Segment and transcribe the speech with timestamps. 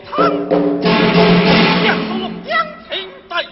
[0.00, 0.32] 汤一
[1.84, 2.30] 样的浓
[2.88, 2.96] 情
[3.28, 3.44] 对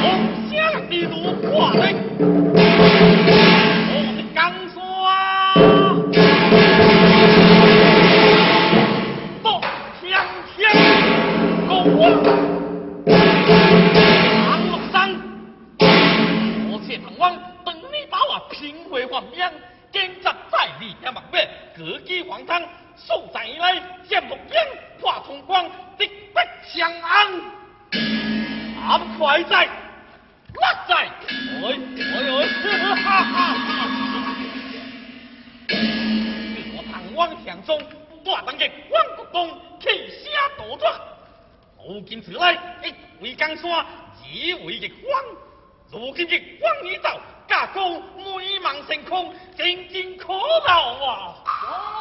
[0.00, 0.02] 红
[0.48, 0.50] 线
[0.90, 1.14] 一朵
[1.50, 1.98] 花来到
[4.12, 4.72] 了江山。
[9.42, 9.44] 杀
[10.00, 10.08] 敌天
[10.54, 10.56] 天
[11.66, 11.98] 共我
[14.46, 14.94] 抗日杀
[15.78, 15.80] 敌多
[16.70, 16.72] 少
[18.52, 18.70] 血肉
[19.10, 19.36] 往上
[19.90, 22.62] 顶天立地保我再立大局观念革新反贪
[22.96, 23.42] 首来
[37.64, 37.78] 中
[38.24, 39.48] 大当的王国公
[39.80, 41.00] 气息大壮
[41.84, 42.52] 无此来
[42.84, 43.86] 一为江山二
[44.64, 45.24] 为日方
[45.90, 47.18] 如今的光一道
[47.48, 50.32] 甲中美梦成空真真可
[50.66, 51.34] 恼啊。
[51.46, 51.92] 哦。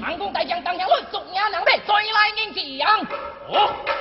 [0.00, 2.60] 南宫大将当家我众爷两辈谁来认识
[3.48, 3.99] 哦。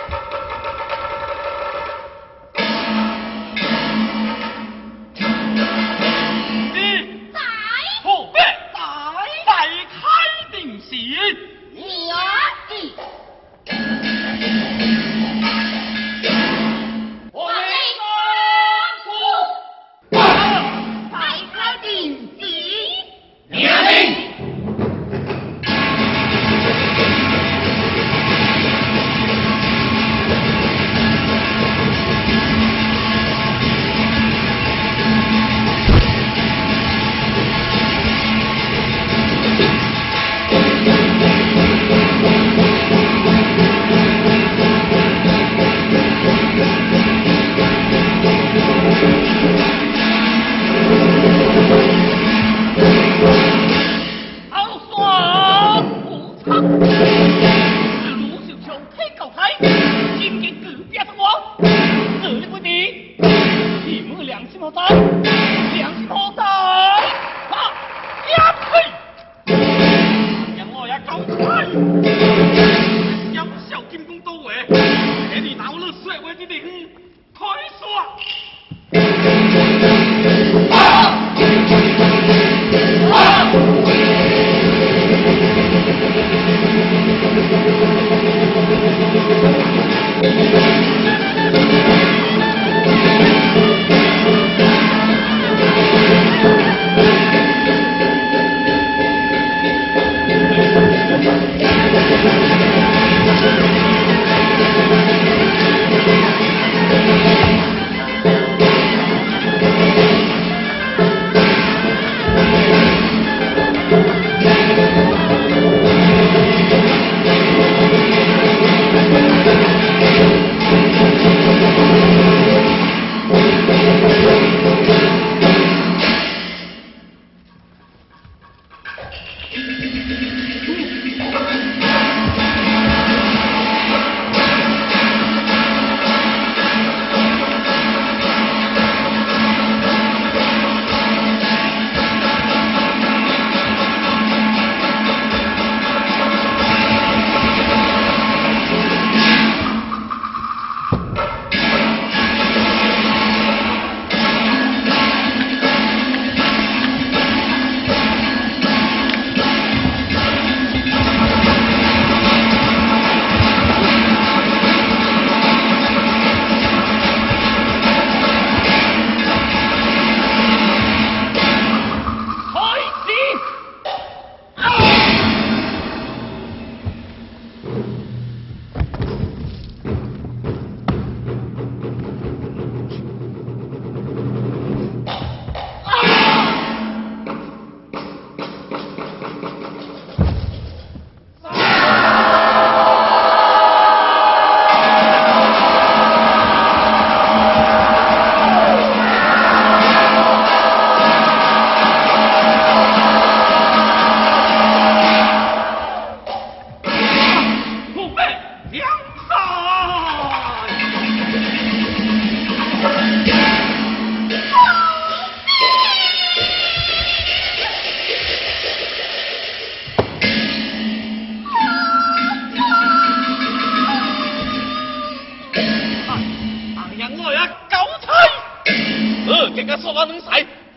[229.80, 230.26] 说我能使，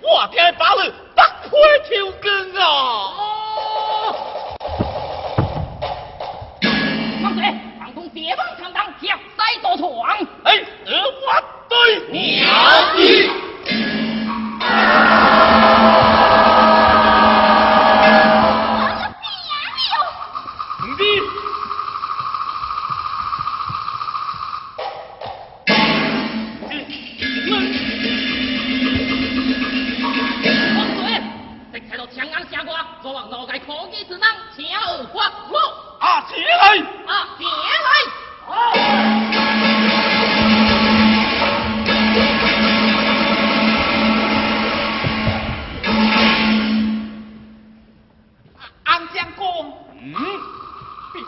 [0.00, 1.50] 我爹把你打块
[1.88, 2.62] 条根啊！
[7.22, 7.42] 万岁，
[7.80, 9.91] 皇宫别方堂堂，将帅多处。
[33.04, 35.24] 我横脑袋，狂机只能，跳二发。
[35.98, 36.78] 啊，起来！
[37.06, 37.50] 啊，起来！
[38.46, 38.54] 啊，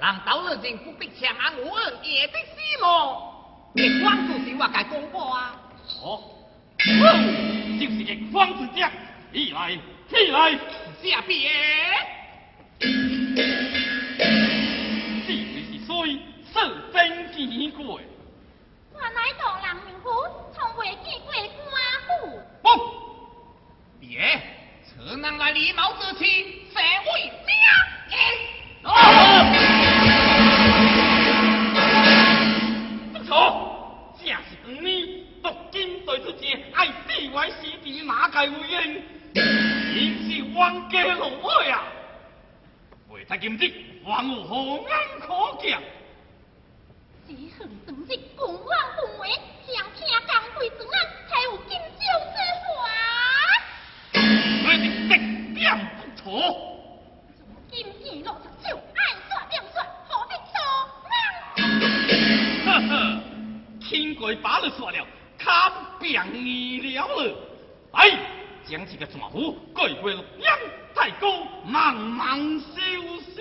[0.00, 1.77] 难道你竟不比上俺我？
[2.88, 3.20] 哦，
[3.74, 5.54] 日光子是我家公婆啊。
[6.00, 6.22] 哦，
[7.78, 8.90] 就是逆光子家，
[9.30, 10.52] 起来，起来，
[11.02, 11.52] 下边。
[12.80, 12.86] 是
[15.26, 15.28] 非
[15.68, 16.16] 是非，
[16.50, 16.54] 是
[16.90, 16.96] 非
[17.28, 17.36] 见
[17.72, 18.00] 过。
[18.00, 18.08] 原
[19.02, 20.08] 来大人民府，
[20.54, 21.28] 从未见过
[21.68, 21.70] 官
[22.08, 22.10] 府。
[22.62, 22.66] 不，
[24.00, 24.40] 别，
[24.82, 27.06] 此人来礼貌之气，谁会
[27.46, 27.52] 命？
[40.90, 41.82] 给老母呀！
[43.10, 43.72] 为他今日
[44.04, 44.90] 还有何眼
[45.20, 45.78] 可见？
[47.26, 49.28] 只恨当日公务奉为，
[49.66, 50.96] 强听江贵尊啊，
[51.28, 52.02] 才有今朝
[52.32, 52.68] 之话。
[54.64, 55.10] 我是直
[55.60, 55.66] 言
[55.96, 56.26] 不错。
[57.38, 60.56] 如今你落着手，爱算便算，何必做
[61.08, 61.66] 梦？
[62.64, 62.90] 呵呵，
[63.86, 67.34] 轻轨把你耍了，看病你了了，
[67.92, 68.37] 哎。
[68.68, 70.58] 将这个船夫改为杨
[70.94, 72.76] 太公，慢慢休
[73.34, 73.40] 息。